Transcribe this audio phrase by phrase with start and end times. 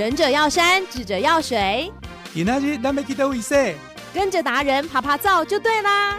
[0.00, 1.92] 仁者要山，智者要水。
[4.14, 6.18] 跟着达人爬爬灶就对啦。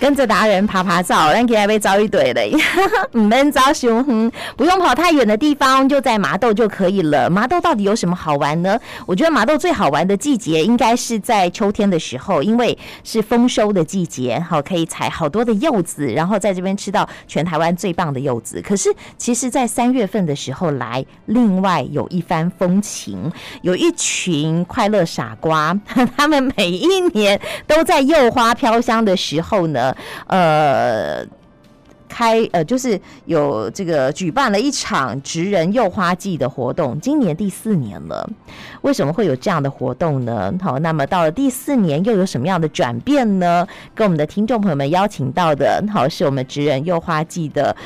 [0.00, 2.52] 跟着达人趴趴走，咱给还要找一堆嘞，
[3.14, 7.28] 唔免找熊哼，不用跑太远的地方，就在麻豆就可以了。
[7.28, 8.78] 麻豆到底有什么好玩呢？
[9.06, 18.62] 我觉得麻豆最好玩的季节应该是在秋天的时候，因为是丰收的季节，好可以采好多的柚子，然后在这边吃到全台湾最棒的柚子。
[18.62, 23.30] 可是其实，在三月份的时候来，另外有一番风情，
[23.62, 25.76] 有一群快乐傻瓜，
[26.16, 29.87] 他们每一年都在柚花飘香的时候呢。
[30.26, 31.24] 呃，
[32.08, 38.28] 开呃，就是有这个举办了一场职人柚花季的活动，今年第四年了。
[38.82, 40.52] 为什么会有这样的活动呢？
[40.60, 43.66] 好，那么到了第四年，又有什么样的转变呢？
[43.94, 47.76] 跟我们的听众朋友们邀请到的，好，是我们职人柚花季的，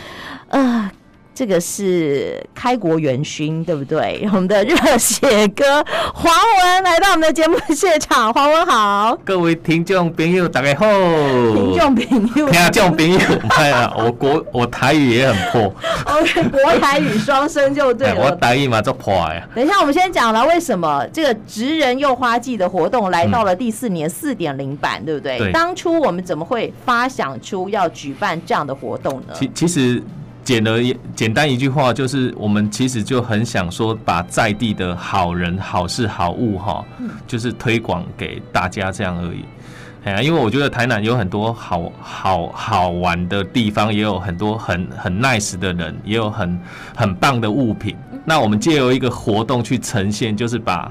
[0.48, 0.90] 呃。
[1.34, 4.28] 这个是开国元勋，对不对？
[4.32, 5.82] 我们的热血哥
[6.14, 12.04] 黄文来到我们的节目现场，黄文好，各位听众朋友大家好，听众朋
[12.36, 15.74] 友，听众朋友，哎呀，我国我台语也很破
[16.04, 19.48] ，OK，国台语双声就对了，我台语嘛就破呀。
[19.54, 25.38] 等一下，我们先讲了为什么这个职人又花季的活动来到了第四年四点零版，对不对？
[25.38, 25.50] 对。
[25.50, 29.34] 当初我们怎么会发想出要举办这样的活动呢？
[29.34, 30.02] 其其实。
[30.44, 36.84] 简而言，简单一句话就是，我们其实就很想说，把在地的好人、好事、好物，哈，
[37.28, 39.44] 就是推广给大家这样而已。
[40.02, 46.60] 哎呀，因为我觉得台南有很多好好好玩的地方，也有很多很很 nice 的人，也有很
[46.96, 47.96] 很棒的物品。
[48.24, 50.90] 那我们借由一个活动去呈现，就是把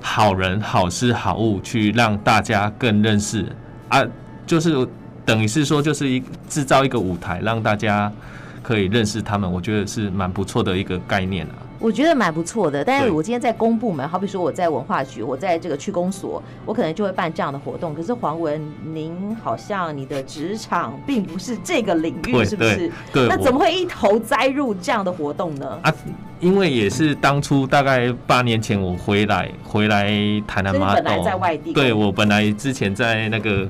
[0.00, 3.46] 好人、好事、好物去让大家更认识
[3.88, 4.02] 啊，
[4.44, 4.84] 就是
[5.24, 8.12] 等于是说，就是一制造一个舞台，让大家。
[8.62, 11.54] 可以认识他们，我觉得是蛮不错的一个概念啊。
[11.78, 17.92] 我觉得蛮不错的，但是我今天在公部门，好比说我在文化局，我在这个区公所，我可能就会办这样的活动。
[17.92, 18.62] 可是黄文，
[18.94, 22.88] 您好像你的职场并不是这个领域，是不是？
[23.12, 23.26] 对。
[23.26, 25.80] 那怎么会一头栽入这样的活动呢？
[25.82, 25.92] 啊，
[26.38, 30.08] 因为也是当初大概八年前我回来，回来
[30.46, 31.72] 台南麻豆，本来在外地。
[31.72, 33.68] 对，我本来之前在那个。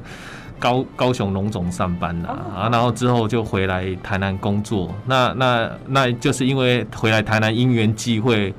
[0.62, 4.94] 高高雄农总上班啦，啊，然后之后就回来台南工作。
[5.06, 8.54] 那那那就是因为回来台南因缘际会，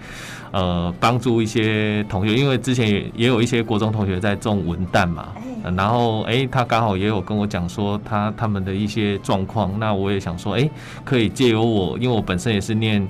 [0.51, 5.29] 呃，帮助一些同学，因为之前也也有一些国中同学在种文旦嘛，
[5.77, 10.69] 然后哎，他刚好也有跟我讲说他他们的一些状况，那我也想说，哎，
[11.05, 13.07] 可以借由我，因为我本身也是念。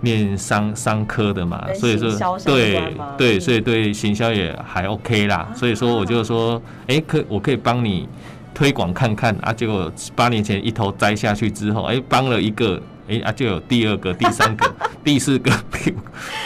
[0.00, 2.80] 念商商科的嘛，所以说对
[3.16, 5.48] 对，所以对行销也还 OK 啦。
[5.56, 8.08] 所以说我就说，哎，可我可以帮你
[8.54, 9.52] 推广看看啊。
[9.52, 14.72] 结果八年前一头栽下去之后，哎，帮了一个，哎啊，就有第二个、第三个、
[15.02, 15.50] 第四个，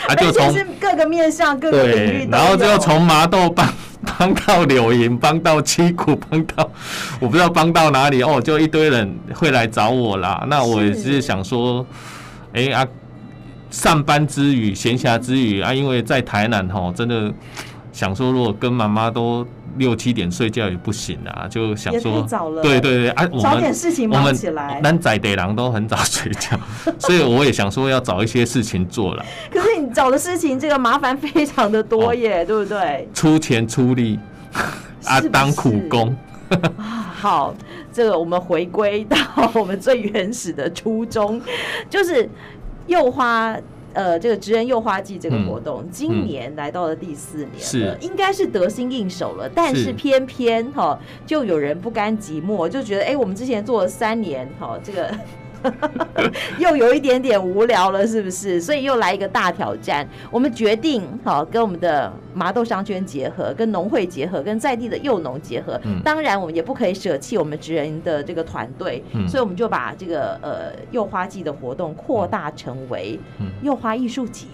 [0.09, 3.69] 啊，就从各个面向、各个领域，然后就从麻豆帮
[4.19, 6.71] 帮到柳营，帮到七股，帮到
[7.21, 10.47] 我不知道帮到哪里哦，就一堆人会来找我啦。
[10.49, 11.85] 那我也是想说，
[12.55, 12.87] 哎啊。
[13.73, 17.33] 上班之余，闲暇之余啊，因为在台南吼，真的
[17.91, 19.45] 想说，如果跟妈妈都
[19.79, 22.25] 六七点睡觉也不行啊，就想说，
[22.63, 24.79] 对对对啊，我们找点事情忙起来。
[24.85, 26.61] 咱在地人都很早睡觉，
[27.01, 29.25] 所以我也想说要找一些事情做了。
[29.51, 33.09] 可是你找的事情，这个麻烦非常的多耶，哦、对不对？
[33.15, 34.21] 出钱出力
[35.05, 36.15] 啊，当苦工。
[36.77, 37.55] 好，
[37.91, 39.17] 这个我们回归到
[39.55, 41.41] 我们最原始的初衷，
[41.89, 42.29] 就是。
[42.87, 43.57] 柚花，
[43.93, 49.49] 呃，这个职人幼花季这个活动，嗯、今年来到了第四年了，是应该是得心应手了。
[49.49, 55.15] 但是偏偏哈，就有人不甘寂寞，就觉得，哎，我们之前做了三年，哈，这个。
[56.59, 58.61] 又有一点点无聊了，是不是？
[58.61, 60.07] 所以又来一个大挑战。
[60.31, 65.81] 我们决定好跟我们的麻豆商圈结合，跟农会结合，跟在地的幼农结合。
[65.85, 69.03] 嗯、当然，我们也不可以舍弃我们职人的这个团队。
[69.13, 73.19] 嗯、所以我们就把这个呃幼花季的活动扩大成为
[73.63, 74.47] 幼花艺术节。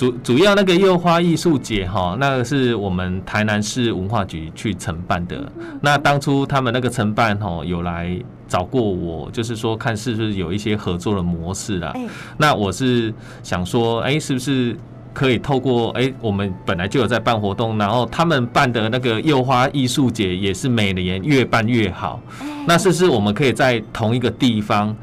[0.00, 5.46] 主主要那个柚花艺术节哈，那个是我们台南市文化局去承办的。
[5.82, 8.18] 那当初他们那个承办哈，有来
[8.48, 11.92] 找过我，就是说看是不是有一些合作的模式啦。
[12.38, 13.12] 那我是
[13.42, 14.74] 想说，哎，是不是
[15.12, 22.18] 可以透过哎，我们本来就有在办活动，然后他们办的那个柚花艺术节也是每年越办越好。
[22.66, 24.96] 那是不是我们可以在同一个地方，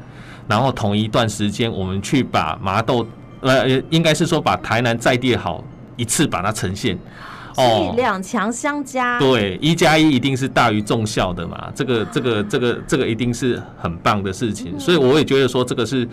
[0.48, 3.06] 然后同一段时间，我们去把麻豆。
[3.40, 5.62] 呃，应该是说把台南在地好
[5.96, 6.98] 一次把它呈现，
[7.54, 16.08] 所以两强相加，对，一加一一定是大于众效的嘛，这个这个这个这个一定是很棒的事情，所以我也觉得说这个是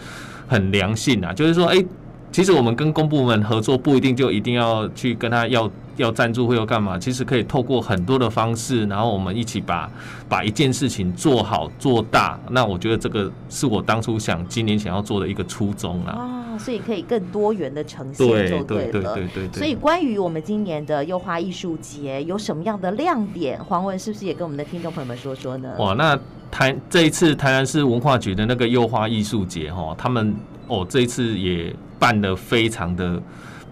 [0.48, 1.84] 很良性啊，就是说，哎，
[2.32, 5.70] 其实我们跟公部门合作不一定就一定要去跟他要。
[5.98, 7.00] 要赞助会要干嘛？
[7.00, 9.90] 其实可以透过很多的方式，然后我们一起把
[10.28, 12.38] 把一件事情做好做大。
[12.50, 16.18] 那我觉得这个是我当初想今年想要做的一个初衷啊。
[16.54, 18.92] 哦，所以可以更多元的呈现就对了。
[18.92, 19.58] 对对对对对。
[19.58, 23.58] 所以关于我们今年的柚花艺术节有什么样的亮点？
[23.64, 25.74] 黄文是不是也跟我们的听众朋友们说说呢？
[25.80, 26.20] 哇，那
[26.52, 30.36] 台这一次台南市文化局的那个柚花艺术节哈，他们
[30.68, 33.22] 哦这一次也办得非常的。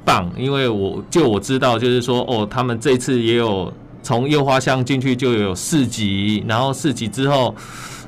[0.06, 7.56] 棒，因为我就我知道，就是说哦，他们这次也有从右花乡进去就有四级，然后四级之后，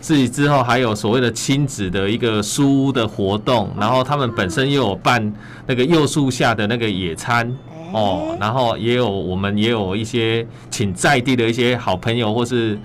[0.02, 5.34] 市集之后还有所谓的亲子的一个书屋的活动，然后他们本身又有办
[5.66, 7.50] 那个幼树下的那个野餐
[7.96, 12.78] 哦，然后也有我们也有一些请在地的一些好朋友或是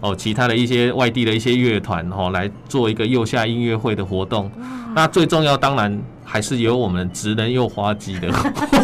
[0.00, 4.50] 哦其他的一些外地的一些乐团哦来做一个右下音乐会的活动，
[4.94, 6.00] 那最重要当然。
[6.30, 8.30] 还是有我们职人又花季的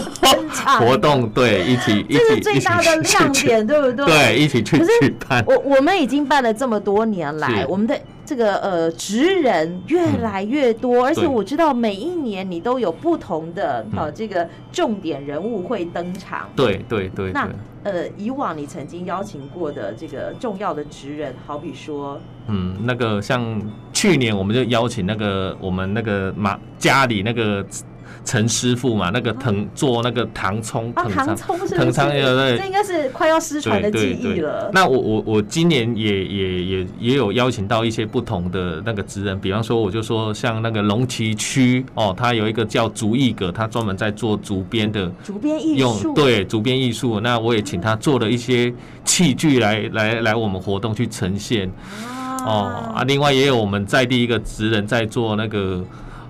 [0.80, 4.06] 活动，对，一起一起，最大的亮点，对不对？
[4.06, 5.44] 对，一起去举办。
[5.46, 16.48] 我我们已经办了这么多年来，我们的这个呃职人越来越多，而且我知道每一年你都有不同的呃这个重点人物会登场。
[16.56, 17.32] 对对对。
[17.32, 17.48] 那
[17.82, 22.18] 呃，以往你曾经邀请过的这个重要的职人，好比说，
[22.48, 23.60] 嗯，那个像。
[23.92, 27.64] 去年我们就邀请那个我们那个马家里那个
[28.24, 34.70] 陈师傅嘛，那个藤做那个糖葱，糖葱是藤葱，对，这应该是快要失传的记忆了。
[34.72, 47.20] 那我我我今年也也也也有邀请到一些不同的那个职人，比方说我就说像那个龙崎区哦，他有一个叫竹艺阁，他专门在做竹编的竹编艺术，对竹编艺术。
[47.20, 48.72] 那我也请他做了一些
[49.04, 51.70] 器具来来来我们活动去呈现。
[52.46, 55.82] 哦啊，另外也有我们在地一个职人在做那个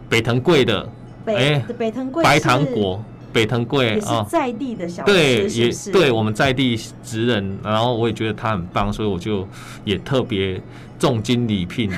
[0.09, 0.89] 北藤贵的，
[1.27, 9.47] 哎，北藤贵白糖果，北藤贵啊，在地的小对，也对我们在地职人，然后我也觉得他很棒，所以我就
[9.85, 10.61] 也特别
[10.99, 11.91] 重金礼聘，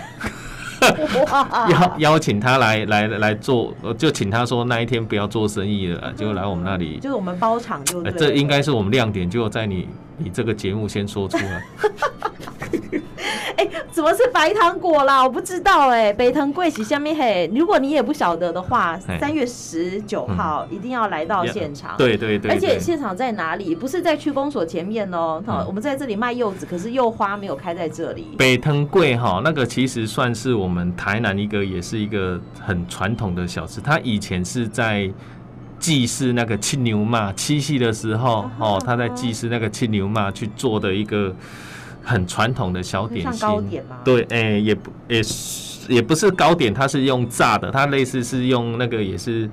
[1.70, 11.62] 邀邀请他来来来做，就请他说那一天不要做生意了，就来我们那里，就是我们包场就对，这应该是我们亮点，就在你你这个节目先说出来。
[13.56, 15.22] 哎、欸，怎么是白糖果啦？
[15.22, 16.12] 我不知道哎、欸。
[16.12, 21.96] 北藤贵喜下面嘿，如果你也不晓得的话，三月十九号一定要来到现场。
[21.96, 22.50] 对对对。
[22.50, 23.74] 而且现场在哪里？
[23.74, 25.44] 不是在区公所前面哦、喔。
[25.46, 28.28] 嗯、我们在这里卖柚子，可是柚花没有开在这里。
[28.38, 33.80] 北藤贵哈，那个其实算是我们台南一个，也是一个很传统的小吃。
[33.80, 35.10] 它以前是在
[35.78, 41.34] 祭祀那个青牛妈七夕的时候哦，他在祭祀那个青牛妈去做的一个。
[42.06, 43.98] 很传统的小点心，糕点吗？
[44.04, 49.50] 对，哎、欸，也不也是也不是糕点，它是用炸的，它类似是用那个也是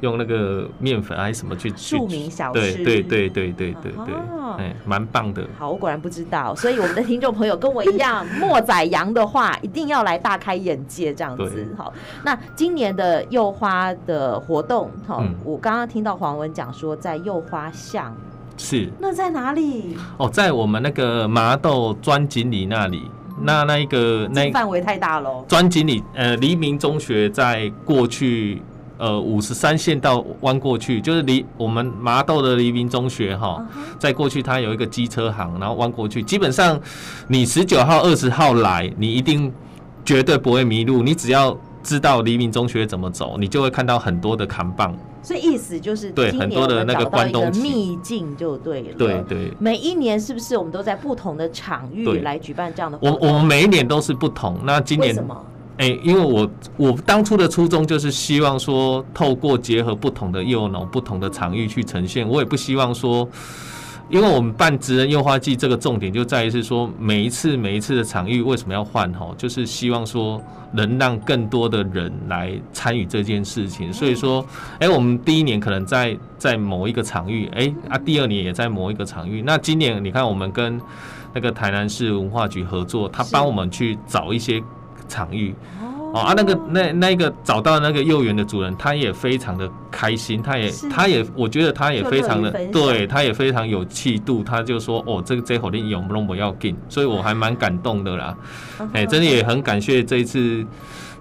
[0.00, 4.14] 用那个面粉还是什么去著名小吃，对对对对对对对，
[4.58, 5.44] 哎，蛮棒的。
[5.58, 11.74] 好，我果然不知道，所以我们的听众朋友跟我一样，莫宰羊的话，一定要来大开眼界这样子。
[11.76, 18.16] 好，那今年的幼花的活动，好，嗯、我刚刚听到黄文讲说在幼花巷。
[18.58, 19.96] 是，那在哪里？
[20.18, 23.10] 哦，在我们那个麻豆专井里那里。
[23.40, 25.44] 那那一个那范围太大了。
[25.46, 28.60] 专井里，呃，黎明中学在过去，
[28.96, 33.64] 呃，五十三线道弯过去，就是离我们麻豆的黎明中学哈，
[33.96, 36.80] 在过去它有一个机车行，然后弯过去，基本上
[37.28, 39.52] 你十九号、二十号来，你一定
[40.04, 41.00] 绝对不会迷路。
[41.00, 44.96] 你只要知道黎明中学怎么走，你就会看到很多的扛棒。
[45.22, 48.88] 所以意思就是，对很多的那个关东秘境就对了。
[48.96, 52.98] 对对，每一年是不是我们都在不同的场域来举办这样的？
[53.02, 54.58] 我我们每一年都是不同。
[54.64, 55.44] 那今年为什么？
[55.78, 62.26] 哎、欸，因为我我当初的初衷就是希望说，透过结合不同的柚农、不同的场域去呈现。
[62.28, 63.28] 我也不希望说。
[64.08, 69.34] 因为我们办职人优化季，这个重点就在于是说，每一次每一次的场域为什么要换吼？
[69.36, 73.92] 就是希望说能让更多的人来参与这件事情。
[73.92, 74.44] 所以说，
[74.78, 79.42] 哎，我们第一年可能在在某一个场域，哎啊，第二年也在某一个场域。
[79.42, 80.80] 那今年你看，我们跟
[81.34, 84.62] 那个台南市文化局合作，他帮我们去找一些
[85.06, 85.54] 场域。
[86.14, 98.36] 哦啊，那个那那个找到那个幼园的主人，他也非常的开心，他也他也我觉得他也非常的对，他也非常有气度，他就说哦，这个这口令有不弄不要紧，所以我还蛮感动的啦，
[98.92, 100.64] 哎，真的也很感谢这一次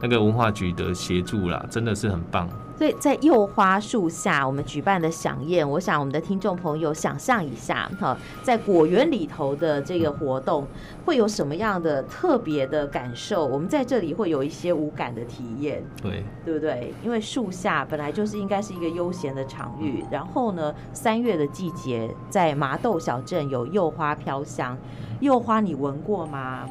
[0.01, 2.47] 那个文化局的协助啦，真的是很棒。
[2.77, 10.63] 所以在柚花树下，我们举办的飨宴，我想我们的听众朋友想象一下，哈，在果园里头的这个活动
[11.03, 13.47] 会有什么样的特别的感受？
[13.47, 16.93] 我们在这里会有一些无感的体验，对，对不对？
[17.03, 24.77] 因为树下本来就是应该是一个悠闲的场域，然后呢，三月的季节，在麻豆小镇有柚花飘香，
[25.19, 26.67] 柚花你闻过吗？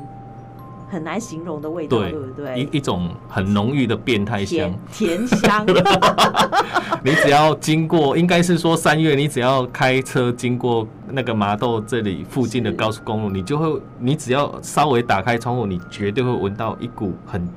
[0.88, 2.61] 很难形容的味道，对，对不对？
[2.61, 5.66] 一一种很浓郁的变态香，甜，甜香。
[7.02, 10.87] 你只要经过，应该是说三月，你只要开车经过
[11.17, 17.49] 那个麻豆这里附近的高速公路，你就会，你只要稍微打开窗户，你绝对会闻到一股很。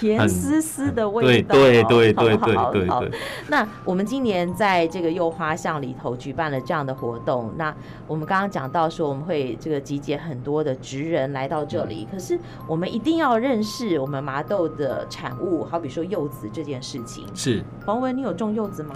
[0.00, 3.18] 甜丝丝的味道，对对对对对对对。
[3.48, 7.52] 那我们今年在这个柚花巷里头举办了这样的活动。
[7.56, 7.74] 那
[8.06, 12.06] 我们刚刚讲到说，我们会这个集结很多的职人来到这里。
[12.10, 17.24] 可是我们一定要认识我们麻豆的产物，好比说柚子这件事情。
[17.34, 18.94] 是黄文，你有种柚子吗？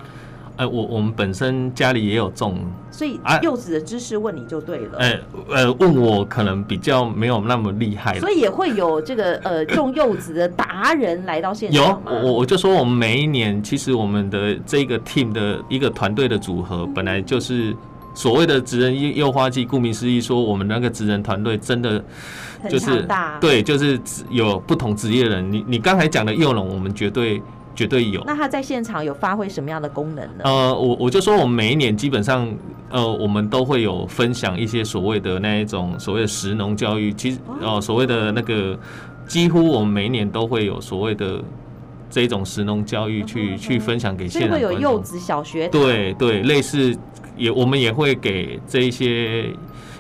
[0.63, 2.57] 呃，我我们本身家里也有种，
[2.91, 4.99] 所以柚子的知识问你就对了。
[4.99, 11.83] 呃呃，问我可能比较没有那么厉害，所以也会有这个呃种柚子的达人来到现场。
[11.83, 17.75] 有，我我就说我们每一年其实我们的这个 team 的一个团队的组合，本来就是
[18.15, 22.03] 所谓的职人柚花季，顾名思义说我们那个职人团队真的
[22.71, 23.07] 就是
[23.41, 24.01] 对，就是
[24.31, 25.53] 有不同职业的人。
[25.53, 27.43] 你你刚才讲的幼农，我们绝对。
[27.75, 28.23] 绝对有。
[28.27, 30.45] 那他在现场有发挥什么样的功能呢？
[30.45, 32.49] 呃，我我就说，我们每一年基本上，
[32.91, 37.13] 呃，我们都会有分享一些所谓的那一种所谓的食农教育。
[37.13, 38.79] 其实，哦、呃，所谓的那个，
[39.27, 41.43] 几乎我们每一年都会有所谓的
[42.11, 44.71] 这一种食农教育去、嗯、去分享给现场观众。
[44.71, 45.81] 会有幼稚小学堂。
[45.81, 46.97] 对对，类似
[47.37, 49.53] 也我们也会给这一些。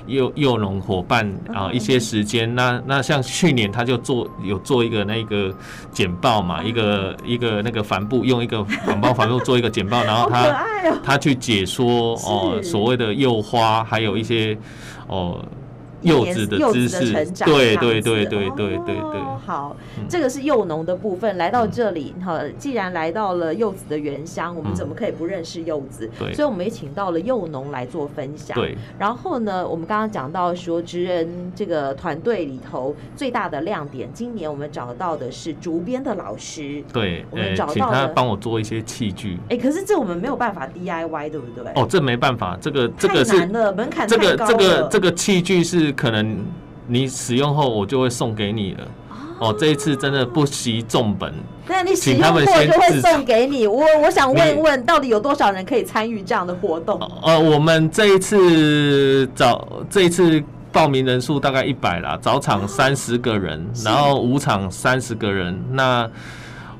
[0.06, 5.54] 柚柚农伙伴啊，一些时间，那那像去年他就做有做一个那个
[5.92, 10.66] 简报嘛，一个一个那个帆布，用一个广 包帆布做一个简报，然后他
[11.04, 14.56] 他去解说哦，所谓的幼花，还有一些
[15.06, 15.42] 哦。
[16.02, 19.20] 柚子的成长，对对对对对对对。
[19.44, 19.76] 好，
[20.08, 21.36] 这个是幼农的部分。
[21.36, 26.08] 来到这里，哈，既然来到了柚子的原乡，我们怎么可以不认识柚子？
[26.18, 28.54] 对，所以我们也请到了幼农来做分享。
[28.54, 28.76] 对。
[28.98, 36.82] 然后呢，我们刚刚讲到说，职人这个团队里头最大的亮点，今年我们找到的是竹编的老师。
[36.92, 39.38] 对，我们找到请他帮我做一些器具。
[39.48, 41.72] 哎，可是这我们没有办法 DIY，对不对？
[41.74, 44.52] 哦，这没办法，这个这个是难了，门槛太高了。
[44.52, 45.91] 这个这个这个器具是。
[45.92, 46.44] 可能
[46.86, 48.88] 你使用后，我就会送给你了。
[49.38, 51.34] 哦，这一次真的不惜重本，
[51.66, 53.66] 那你使用过就会送给你。
[53.66, 57.00] 我我想问问，到底有多少人可以参与这样的活动？
[57.24, 65.60] 呃，我们这一次早这一次报名人数大概一百啦，早场三十个人，然后午场三十个人。
[65.72, 66.08] 那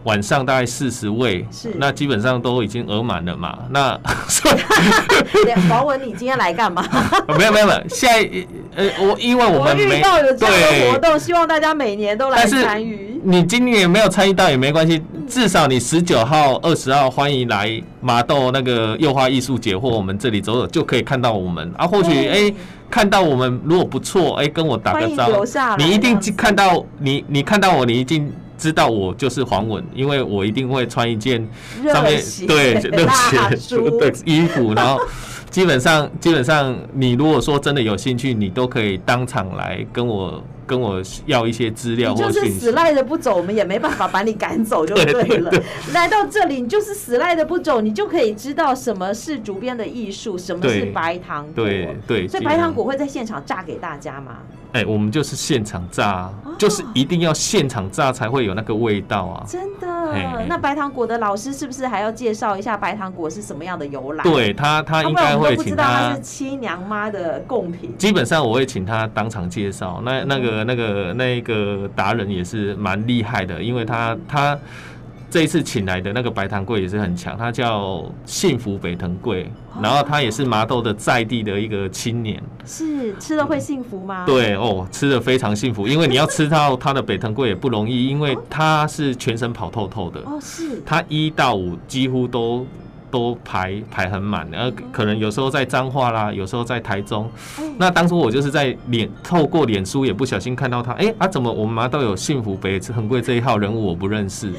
[0.04, 3.56] 晚上大概四十位，是那基本上都已经额满了嘛？
[3.70, 3.98] 那
[5.68, 6.84] 黄文，你今天来干嘛？
[7.38, 8.28] 没有没有没有，现在
[8.74, 13.20] 呃，我因为我们没遇到有这样的活动，希望大家每年都来参与。
[13.24, 21.86] 你今年没有参与到也没关系，至少你十九号、二十号欢迎来麻豆那个幼花艺术节或我们这里走走，就可以看到我们啊。
[21.86, 22.54] 或许哎、欸，
[22.90, 25.44] 看到我们如果不错，哎、欸，跟我打个招呼，
[25.78, 28.32] 你一定看到你你看到我，你一定。
[28.62, 31.44] 知道我就是黄文，因为我一定会穿一件
[31.92, 35.00] 上面对热血 的 衣服，然后
[35.50, 40.40] 基本上基本上你如果说真的有兴趣，你都可以当场来跟我
[40.72, 42.14] 跟我要一些资料。
[42.14, 45.12] 或就是死赖着不走，我们也没办法把你赶走就对了。
[45.12, 45.62] 对对对，
[45.92, 51.52] 来到这里，你就是死赖着不走，你就可以知道什么是竹编的艺术，什么是白糖果。
[51.54, 54.38] 对对，对，所以白糖果会在现场炸给大家吗？
[54.72, 59.44] 哎、欸，我们就是现场炸，哦，就是一定要现场炸才会有那个味道啊！
[59.46, 59.86] 真的，
[60.48, 64.22] 那白糖果的老师是不是还要介绍一下白糖果是什么样的由来？
[64.24, 65.82] 对他，他应该会请他。
[65.82, 67.96] 他是七娘妈的贡品。
[67.96, 70.00] 基本上我会请他当场介绍。
[70.04, 74.58] 那那个那个那个达人也是蛮厉害的，因为他他。
[75.32, 79.46] 这一次请来的那个白糖粿也是很强，他叫幸福北藤粿，
[79.80, 82.38] 然后他也是麻豆的在地的一个青年。
[82.66, 84.26] 是吃了会幸福吗？
[84.26, 90.20] 对哦，吃的非常幸福，因为你要吃到他的北藤粿也不容易，因为他是全身跑透透的。
[90.26, 90.82] 哦，是。
[90.84, 92.66] 他一到五几乎都
[93.10, 97.26] 都排排很满，然后可能有时候在彰化啦，有时候在台中。
[97.78, 104.52] 那当初我就是在脸透过脸书也不小心看到他，哎啊，怎么我们麻豆有幸福北藤贵这一号人物我不认识。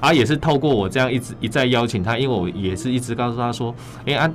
[0.00, 3.74] 啊，也是透过我这样一直一再邀请他，因为我也是一直告诉他说，
[4.06, 4.30] 哎、欸、啊，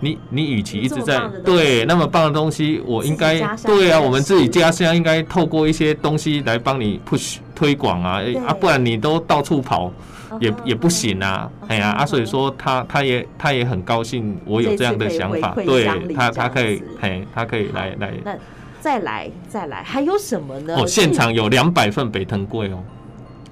[0.00, 9.92] 你你与其一直在对那么棒的东西，我应该对啊，我们自己家乡应该透过一些东西来帮你 push 推广啊，啊，不然你都到处跑。
[10.38, 18.12] 也也不行啊，哎呀、啊，所以说他他也他也很高兴我有这样的想法，对他他可以子，嘿，他可以来来。
[18.24, 18.36] 那
[18.80, 20.76] 再来再来，还有什么呢？
[20.78, 22.80] 哦，现场有两百份北藤贵哦，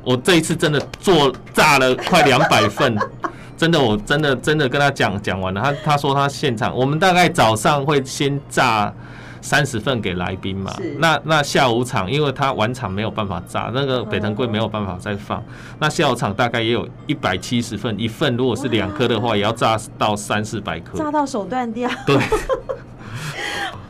[0.03, 2.97] 我这一次真的做炸了快两百份，
[3.57, 8.93] 真的，我真的真的跟他讲讲完了，他他说他现场，我们大概早上会先炸。
[9.41, 15.41] 三十份给来宾嘛，那那下午场，因为他晚场没有办法炸，那个北藤贵没有办法再放，
[15.79, 21.89] 那下午场大概也有一百七十份，一份如果是两颗的话，也要炸到三四百颗，炸到手断掉。
[22.05, 22.19] 对。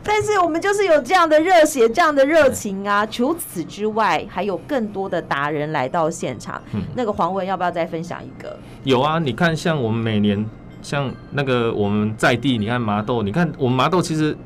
[0.02, 3.04] 但是我们就是有这样的热血，这样的热情啊！
[3.06, 6.60] 除此之外，还有更多的达人来到现场。
[6.72, 8.58] 嗯、那个黄文要不要再分享一个？
[8.84, 10.44] 有啊，你看，像我们每年
[10.82, 14.36] 像那个我们在地，你看麻豆，你看我们麻豆其实。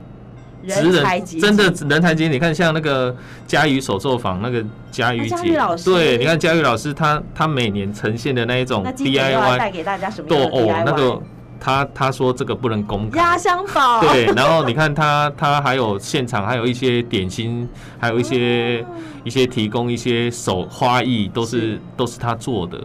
[0.64, 3.12] 人才真的人才济济，你看像那个
[3.48, 11.20] 嘉瑜手作坊，那个佳瑜姐，老师对，你看嘉瑜老师他他每年呈现的那一种 DIY，带给大家什么样的 DIY？
[11.64, 17.68] 他他说这个不能公开，压箱宝，对，然后你看他他还有现场还有一些点心，
[18.00, 21.80] 还有一些、哦、一些提供一些手花艺，都是，是。
[21.96, 22.78] 都是他做的，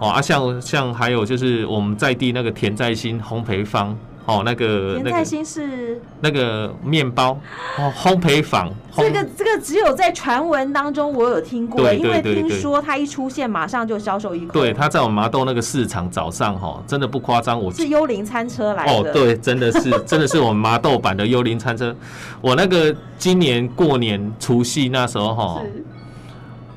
[0.00, 3.94] 哦啊，像像还有就是我们在地那个田在心烘焙坊。
[4.28, 7.30] 哦，那个田在心是那个面包
[7.78, 8.70] 哦，烘焙坊。
[8.94, 14.48] 这个这个只有在传闻当中我有听过，因为听说他一出现马上就销售一空。
[14.48, 18.92] 对，他在我们麻豆那个市场早上哈，真的不夸张，我是幽灵餐车来的。
[18.92, 21.96] 哦，对，真的是 真的是我们麻豆版的幽灵餐车。
[22.42, 25.62] 我那个今年过年除夕那时候哈，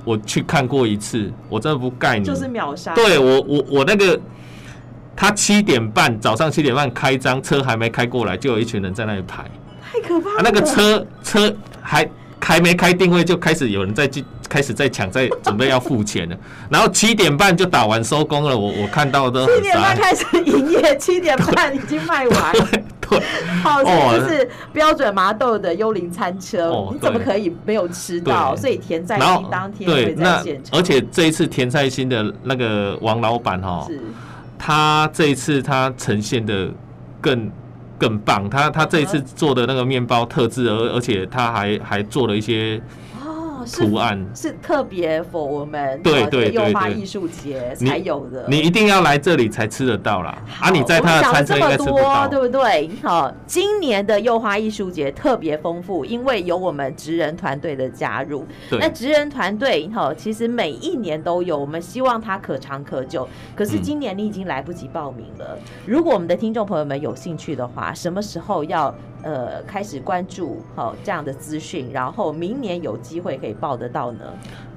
[0.05, 2.93] 我去看过一次，我真的不盖你，就是秒杀。
[2.95, 4.17] 对我我我那个。
[5.15, 9.43] 他七点半早上七点半开张，车还没开过来，就有一群人在那里排，
[9.91, 10.35] 太可怕了。
[10.37, 16.35] 啊、那个车车还还没开定位，就开始有人在进，开始在抢，在准备要付钱了。
[16.69, 19.45] 然后七点半就打完收工了，我我看到的。
[19.45, 22.53] 七点半开始营业， 七点半已经卖完。
[22.53, 23.21] 对，对
[23.61, 28.55] 好，这就是标准麻豆的幽灵餐车，哦，你怎么可以没有吃到？
[28.55, 30.79] 所以田在心当天会在现场。
[30.79, 33.85] 而且这一次田在心的那个王老板哈。
[33.87, 33.99] 是
[34.63, 36.69] 他这一次他呈现的
[37.19, 37.51] 更
[37.97, 42.79] 更棒，他他这一次做的那个面包特制，而而且他还还做了一些。
[43.65, 50.37] 图案是，是特别 for 我们对对柚花艺术节才有的你，你一定要来这里才吃得到啦。
[50.59, 52.89] 啊，你在他的餐车应该吃不到，对不对？
[53.03, 58.45] 好，今年的幼花艺术节特别丰富，因为有我们职人团队的加入。
[58.71, 63.27] 那职人团队哈，其实每一年都有，我们希望它可长可久。
[63.55, 65.57] 可是今年你已经来不及报名了。
[65.57, 68.93] 嗯、如果我们的听众朋友们有兴趣的话，什么时候要？
[69.23, 74.19] 呃，开始关注好这样的资讯，然后明年有机会可以报得到呢。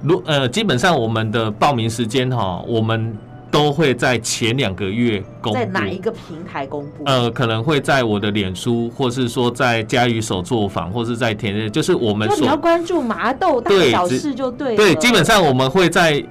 [0.03, 3.17] 如呃，基本上我们的报名时间哈，我们
[3.51, 5.59] 都会在前两个月公布。
[5.59, 7.05] 在哪一个平台公布？
[7.07, 12.41] 呃，可能会在我的脸书，或是说在嘉瑜手作坊，或是在田日，就是我们所。
[12.41, 14.77] 你要关注麻豆大小事就对了。
[14.77, 16.25] 对，基本上我们会在。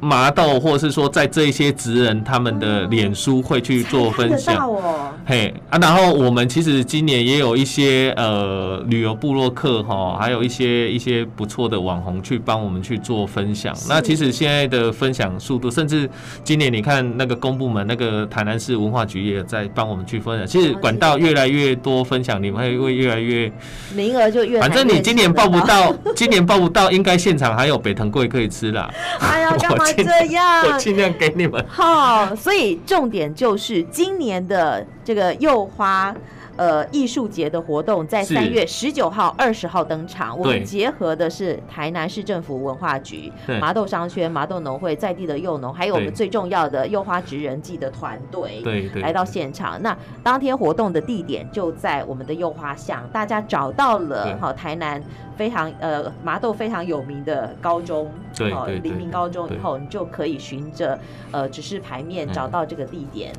[0.00, 13.76] 麻豆，或是说在这一些职人他们的脸书会去做分享，哦、嘿啊，然后我们其实今年也有一些呃旅游部落客哈，还有一些一些不错的网红去帮我们去做分享。
[13.88, 16.08] 那其实现在的分享速度，甚至
[16.42, 20.46] 今年你看那个公部门那个台南市文化局也在帮我们去分享。
[20.46, 23.52] 其实管道越来越多分享，你们会会越来越
[23.94, 28.90] 名额就越，反正你今年报不到，今年报不到，应该现场还有北藤贵可以吃啦。
[29.20, 29.84] 哎呀，干嘛？
[29.94, 31.64] 这样，我尽量给你们。
[31.68, 36.14] 好，所以重点就是今年的这个柚花。
[36.56, 40.38] 呃，艺术节的活动在三月十九号、二十号登场。
[40.38, 49.80] 我们结合的是台南市政府文化局、麻豆商圈、麻豆农会在地的幼农，还有我们最重要的幼花职人季的团队，对，来到现场。
[49.82, 55.02] 那当天活动的地点就在我们的幼花巷，大家找到了好台南
[55.36, 60.98] 非常呃麻豆非常有名的高中，对，黎明高中以后，你就可以循着
[61.30, 63.32] 呃指示牌面找到这个地点。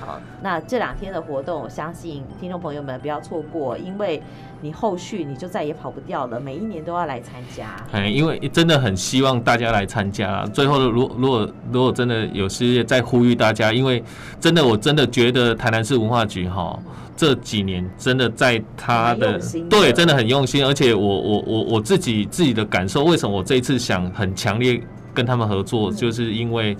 [0.00, 2.62] 好，那这两天的活动，我相信听众。
[2.62, 4.22] 朋友们不要错过，因为
[4.60, 7.74] 你后续你就再也跑不掉了，每一年都要来参加。
[7.90, 10.46] 哎，因为真的很希望大家来参加。
[10.54, 14.00] 最后，如果如果如果真的有事业再呼吁大家，因为
[14.38, 16.78] 真的我真的觉得台南市文化局哈
[17.16, 24.80] 这几年真的在他的，的对真的很用心，而且我我我我自己自己的感受，为什么我这一次想很强烈
[25.12, 26.76] 跟他们合作，嗯、就是因为。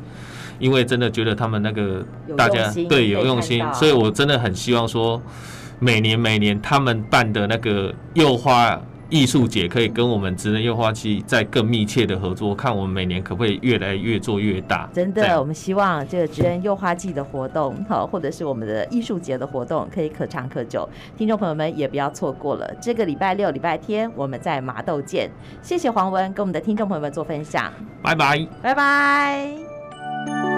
[0.58, 2.06] 因为真的觉得他们那个
[2.37, 5.20] 大家对有用心，所以我真的很希望说，
[5.82, 8.80] 每年每年他们办的那个幼花。
[9.12, 14.88] 艺术节可以跟我们职人幼花季再更密切的合作，看我们每年可不可以越来越做越大。
[14.90, 20.88] 真的，我们希望这个职人幼花季的活动，好，或者是我们的艺术节的活动，可以可长可久。
[21.14, 25.30] 听众朋友们也不要错过了，这个礼拜六、礼拜天我们在麻豆见。
[25.60, 27.70] 谢谢黄文跟我们的听众朋友们做分享，
[28.02, 30.51] 拜拜，拜拜。